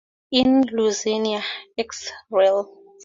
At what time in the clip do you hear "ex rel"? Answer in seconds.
1.81-2.59